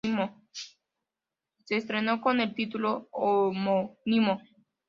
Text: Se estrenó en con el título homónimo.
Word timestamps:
Se 1.63 1.75
estrenó 1.77 2.13
en 2.13 2.21
con 2.21 2.39
el 2.39 2.55
título 2.55 3.07
homónimo. 3.11 4.41